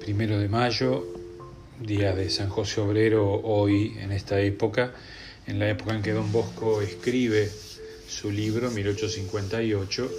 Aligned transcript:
primero 0.00 0.38
de 0.38 0.48
mayo, 0.48 1.06
día 1.78 2.14
de 2.14 2.30
San 2.30 2.48
José 2.48 2.80
Obrero, 2.80 3.32
hoy, 3.44 3.96
en 4.00 4.12
esta 4.12 4.40
época, 4.40 4.92
en 5.46 5.58
la 5.58 5.68
época 5.68 5.94
en 5.94 6.02
que 6.02 6.12
Don 6.12 6.32
Bosco 6.32 6.80
escribe 6.80 7.50
su 8.08 8.30
libro, 8.30 8.70
1858, 8.70 10.10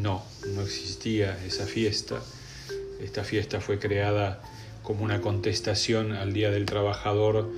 no, 0.00 0.22
no 0.54 0.62
existía 0.62 1.38
esa 1.46 1.66
fiesta. 1.66 2.22
Esta 3.00 3.24
fiesta 3.24 3.60
fue 3.60 3.78
creada 3.78 4.42
como 4.82 5.02
una 5.02 5.20
contestación 5.20 6.12
al 6.12 6.32
Día 6.32 6.50
del 6.50 6.66
Trabajador 6.66 7.50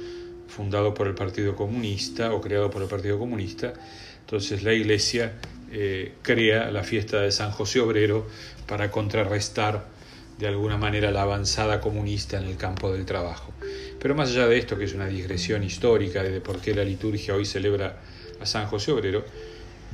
fundado 0.47 0.95
por 0.95 1.09
el 1.09 1.15
Partido 1.15 1.57
Comunista 1.57 2.33
o 2.33 2.41
creado 2.41 2.71
por 2.71 2.83
el 2.83 2.89
Partido 2.89 3.19
Comunista. 3.19 3.75
Entonces 4.21 4.63
la 4.63 4.73
Iglesia 4.73 5.35
eh, 5.73 6.13
crea 6.23 6.71
la 6.71 6.85
fiesta 6.85 7.21
de 7.21 7.33
San 7.33 7.51
José 7.51 7.81
Obrero 7.81 8.27
para 8.67 8.91
contrarrestar 8.91 9.98
de 10.39 10.47
alguna 10.47 10.77
manera 10.77 11.11
la 11.11 11.23
avanzada 11.23 11.81
comunista 11.81 12.39
en 12.39 12.45
el 12.45 12.57
campo 12.57 12.93
del 12.93 13.05
trabajo. 13.05 13.53
Pero 13.99 14.15
más 14.15 14.31
allá 14.31 14.47
de 14.47 14.59
esto, 14.59 14.79
que 14.79 14.85
es 14.85 14.95
una 14.95 15.07
digresión 15.07 15.65
histórica 15.65 16.23
de 16.23 16.41
por 16.41 16.61
qué 16.61 16.75
la 16.75 16.85
liturgia 16.85 17.35
hoy 17.35 17.45
celebra 17.45 17.99
a 18.41 18.47
San 18.47 18.67
José 18.67 18.93
Obrero, 18.93 19.25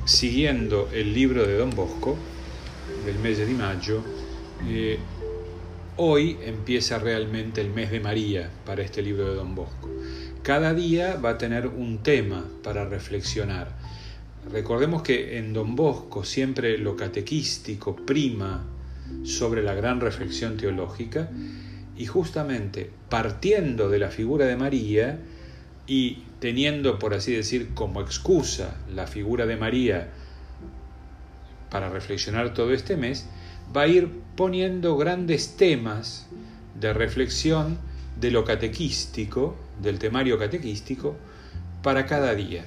siguiendo 0.05 0.89
el 0.93 1.13
libro 1.13 1.47
de 1.47 1.57
Don 1.57 1.71
Bosco, 1.71 2.15
del 3.05 3.17
mes 3.19 3.39
de 3.39 3.47
mayo, 3.47 4.03
eh, 4.67 4.99
hoy 5.97 6.37
empieza 6.43 6.99
realmente 6.99 7.61
el 7.61 7.71
mes 7.71 7.89
de 7.89 7.99
María 7.99 8.49
para 8.65 8.83
este 8.83 9.01
libro 9.01 9.29
de 9.29 9.35
Don 9.35 9.55
Bosco. 9.55 9.89
Cada 10.43 10.75
día 10.75 11.15
va 11.15 11.31
a 11.31 11.37
tener 11.39 11.65
un 11.65 12.03
tema 12.03 12.45
para 12.63 12.85
reflexionar. 12.85 13.75
Recordemos 14.51 15.01
que 15.01 15.39
en 15.39 15.53
Don 15.53 15.75
Bosco 15.75 16.23
siempre 16.23 16.77
lo 16.77 16.95
catequístico 16.95 17.95
prima 17.95 18.63
sobre 19.23 19.63
la 19.63 19.73
gran 19.73 20.01
reflexión 20.01 20.57
teológica 20.57 21.29
y 21.97 22.05
justamente 22.05 22.91
partiendo 23.09 23.89
de 23.89 23.99
la 23.99 24.09
figura 24.09 24.45
de 24.45 24.57
María 24.57 25.19
y 25.87 26.23
teniendo, 26.39 26.99
por 26.99 27.13
así 27.13 27.33
decir, 27.33 27.73
como 27.73 28.01
excusa 28.01 28.75
la 28.93 29.07
figura 29.07 29.45
de 29.45 29.57
María 29.57 30.09
para 31.69 31.89
reflexionar 31.89 32.53
todo 32.53 32.73
este 32.73 32.97
mes, 32.97 33.27
va 33.75 33.81
a 33.81 33.87
ir 33.87 34.09
poniendo 34.35 34.97
grandes 34.97 35.55
temas 35.57 36.27
de 36.79 36.93
reflexión 36.93 37.77
de 38.19 38.31
lo 38.31 38.43
catequístico, 38.43 39.55
del 39.81 39.99
temario 39.99 40.37
catequístico, 40.37 41.15
para 41.81 42.05
cada 42.05 42.33
día. 42.33 42.63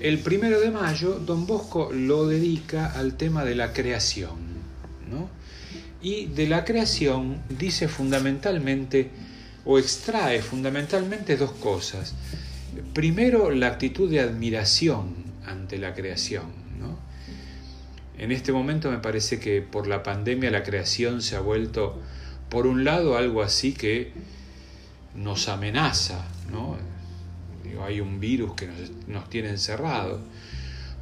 El 0.00 0.18
primero 0.18 0.60
de 0.60 0.70
mayo, 0.70 1.18
don 1.18 1.46
Bosco 1.46 1.90
lo 1.92 2.26
dedica 2.26 2.92
al 2.92 3.14
tema 3.14 3.44
de 3.44 3.54
la 3.54 3.72
creación. 3.72 4.52
¿no? 5.10 5.28
Y 6.02 6.26
de 6.26 6.48
la 6.48 6.64
creación 6.64 7.40
dice 7.48 7.88
fundamentalmente, 7.88 9.10
o 9.64 9.78
extrae 9.78 10.42
fundamentalmente 10.42 11.36
dos 11.36 11.52
cosas. 11.52 12.14
Primero, 12.92 13.50
la 13.50 13.68
actitud 13.68 14.10
de 14.10 14.20
admiración 14.20 15.14
ante 15.46 15.78
la 15.78 15.94
creación. 15.94 16.46
¿no? 16.80 16.98
En 18.18 18.32
este 18.32 18.52
momento 18.52 18.90
me 18.90 18.98
parece 18.98 19.38
que 19.38 19.62
por 19.62 19.86
la 19.86 20.02
pandemia 20.02 20.50
la 20.50 20.62
creación 20.62 21.22
se 21.22 21.36
ha 21.36 21.40
vuelto, 21.40 22.00
por 22.48 22.66
un 22.66 22.84
lado, 22.84 23.16
algo 23.16 23.42
así 23.42 23.72
que 23.72 24.12
nos 25.14 25.48
amenaza, 25.48 26.26
¿no? 26.50 26.76
hay 27.84 28.00
un 28.00 28.20
virus 28.20 28.54
que 28.54 28.68
nos, 29.06 29.28
tiene 29.28 29.50
encerrados. 29.50 30.20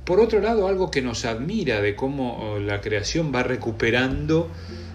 Por 0.05 0.21
otro 0.21 0.41
lado, 0.41 0.67
algo 0.67 0.91
que 0.91 1.03
nos 1.03 1.25
admira 1.25 1.81
de 1.81 1.95
cómo 1.95 2.39
oh, 2.39 2.59
la 2.59 2.81
creación 2.81 3.33
va 3.34 3.43
recuperando 3.43 4.51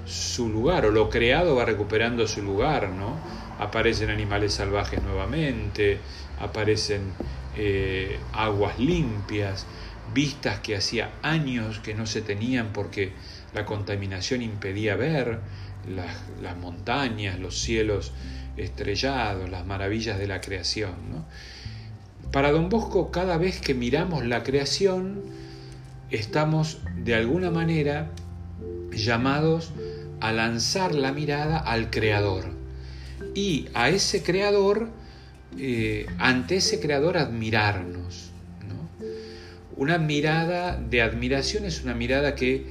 su 0.05 0.49
lugar, 0.49 0.85
o 0.85 0.91
lo 0.91 1.09
creado 1.09 1.55
va 1.55 1.65
recuperando 1.65 2.27
su 2.27 2.41
lugar, 2.41 2.89
¿no? 2.89 3.17
Aparecen 3.59 4.09
animales 4.09 4.53
salvajes 4.53 5.01
nuevamente, 5.01 5.99
aparecen 6.39 7.13
eh, 7.57 8.19
aguas 8.33 8.79
limpias, 8.79 9.65
vistas 10.13 10.59
que 10.59 10.75
hacía 10.75 11.11
años 11.21 11.79
que 11.79 11.93
no 11.93 12.05
se 12.05 12.21
tenían 12.21 12.71
porque 12.73 13.11
la 13.53 13.65
contaminación 13.65 14.41
impedía 14.41 14.95
ver, 14.95 15.39
las, 16.41 16.57
montañas, 16.57 17.39
los 17.39 17.59
cielos 17.59 18.11
estrellados, 18.57 19.49
las 19.49 19.65
maravillas 19.65 20.17
de 20.17 20.27
la 20.27 20.41
creación. 20.41 21.25
Para 22.31 22.51
don 22.51 22.69
Bosco, 22.69 23.11
cada 23.11 23.37
vez 23.37 23.61
que 23.61 23.73
miramos 23.73 24.25
la 24.25 24.43
creación, 24.43 25.21
estamos 26.09 26.79
de 26.97 27.15
alguna 27.15 27.51
manera 27.51 28.09
llamados 28.91 29.71
a 30.27 30.31
lanzar 30.31 30.95
la 30.95 31.11
mirada 31.11 31.59
al 31.59 31.89
Creador 31.89 32.45
y 33.33 33.67
a 33.73 33.89
ese 33.89 34.23
Creador, 34.23 34.89
eh, 35.57 36.07
ante 36.17 36.57
ese 36.57 36.79
Creador 36.79 37.17
admirarnos. 37.17 38.31
Una 39.77 39.97
mirada 39.97 40.77
de 40.77 41.01
admiración 41.01 41.65
es 41.65 41.83
una 41.83 41.93
mirada 41.93 42.33
que 42.33 42.65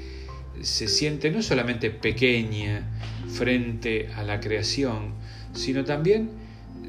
se 0.62 0.88
siente 0.88 1.31
no 1.31 1.42
solamente 1.42 1.91
pequeña 1.91 2.88
frente 3.28 4.09
a 4.16 4.22
la 4.22 4.41
creación, 4.41 5.12
sino 5.53 5.84
también 5.84 6.31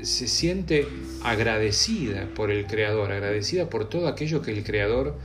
se 0.03 0.29
siente 0.29 0.87
agradecida 1.21 2.27
por 2.33 2.49
el 2.49 2.65
Creador, 2.65 3.11
agradecida 3.11 3.69
por 3.69 3.89
todo 3.89 4.07
aquello 4.07 4.41
que 4.41 4.51
el 4.51 4.63
Creador 4.63 5.19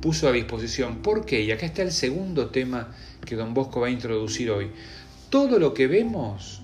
puso 0.00 0.28
a 0.28 0.32
disposición. 0.32 0.98
¿Por 0.98 1.24
qué? 1.24 1.42
Y 1.42 1.52
acá 1.52 1.66
está 1.66 1.82
el 1.82 1.92
segundo 1.92 2.48
tema 2.50 2.94
que 3.24 3.36
don 3.36 3.54
Bosco 3.54 3.80
va 3.80 3.88
a 3.88 3.90
introducir 3.90 4.50
hoy. 4.50 4.70
Todo 5.28 5.58
lo 5.58 5.74
que 5.74 5.86
vemos 5.86 6.62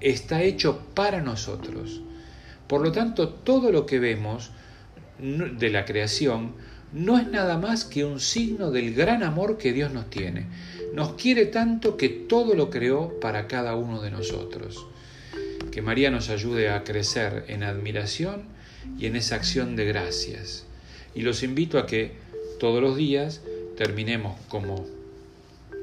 está 0.00 0.42
hecho 0.42 0.80
para 0.94 1.20
nosotros. 1.20 2.00
Por 2.66 2.82
lo 2.82 2.92
tanto, 2.92 3.28
todo 3.28 3.70
lo 3.70 3.86
que 3.86 3.98
vemos 3.98 4.50
de 5.18 5.70
la 5.70 5.84
creación 5.84 6.54
no 6.92 7.18
es 7.18 7.26
nada 7.26 7.58
más 7.58 7.84
que 7.84 8.04
un 8.04 8.20
signo 8.20 8.70
del 8.70 8.94
gran 8.94 9.22
amor 9.22 9.56
que 9.56 9.72
Dios 9.72 9.92
nos 9.92 10.10
tiene. 10.10 10.46
Nos 10.94 11.14
quiere 11.14 11.46
tanto 11.46 11.96
que 11.96 12.08
todo 12.08 12.54
lo 12.54 12.70
creó 12.70 13.18
para 13.20 13.46
cada 13.46 13.76
uno 13.76 14.02
de 14.02 14.10
nosotros. 14.10 14.86
Que 15.70 15.80
María 15.80 16.10
nos 16.10 16.28
ayude 16.28 16.68
a 16.70 16.84
crecer 16.84 17.44
en 17.48 17.62
admiración 17.62 18.42
y 18.98 19.06
en 19.06 19.16
esa 19.16 19.36
acción 19.36 19.74
de 19.74 19.86
gracias. 19.86 20.66
Y 21.14 21.22
los 21.22 21.42
invito 21.42 21.78
a 21.78 21.86
que 21.86 22.12
todos 22.62 22.80
los 22.80 22.96
días 22.96 23.40
terminemos 23.76 24.40
como 24.48 24.86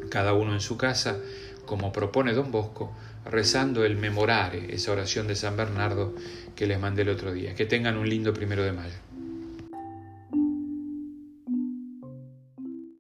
cada 0.10 0.32
uno 0.32 0.54
en 0.54 0.62
su 0.62 0.78
casa, 0.78 1.18
como 1.66 1.92
propone 1.92 2.32
don 2.32 2.54
Bosco, 2.54 2.96
rezando 3.26 3.84
el 3.84 3.98
memorare, 3.98 4.74
esa 4.74 4.94
oración 4.94 5.28
de 5.28 5.36
San 5.36 5.58
Bernardo 5.58 6.16
que 6.56 6.68
les 6.68 6.80
mandé 6.80 7.02
el 7.02 7.10
otro 7.10 7.34
día. 7.34 7.54
Que 7.54 7.66
tengan 7.66 7.98
un 7.98 8.08
lindo 8.08 8.34
primero 8.34 8.64
de 8.64 8.72
mayo. 8.72 8.96